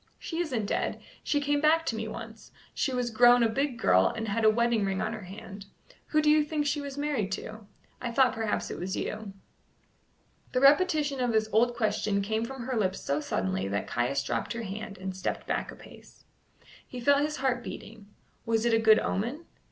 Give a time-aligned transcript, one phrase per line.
[0.17, 0.99] "She isn't dead.
[1.23, 2.51] She came back to me once.
[2.73, 5.67] She was grown a big girl, and had a wedding ring on her hand.
[6.07, 7.67] Who do you think she was married to?
[8.01, 9.31] I thought perhaps it was you."
[10.53, 14.53] The repetition of this old question came from her lips so suddenly that Caius dropped
[14.53, 16.25] her hand and stepped back a pace.
[16.87, 18.07] He felt his heart beating.
[18.43, 19.45] Was it a good omen?